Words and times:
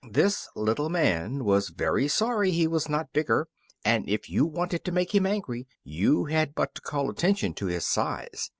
This 0.09 0.49
little 0.55 0.89
man 0.89 1.45
was 1.45 1.69
very 1.69 2.07
sorry 2.07 2.49
he 2.49 2.65
was 2.65 2.89
not 2.89 3.13
bigger, 3.13 3.47
and 3.85 4.09
if 4.09 4.31
you 4.31 4.47
wanted 4.47 4.83
to 4.85 4.91
make 4.91 5.13
him 5.13 5.27
angry 5.27 5.67
you 5.83 6.25
had 6.25 6.55
but 6.55 6.73
to 6.73 6.81
call 6.81 7.11
attention 7.11 7.53
to 7.53 7.67
his 7.67 7.85
size. 7.85 8.49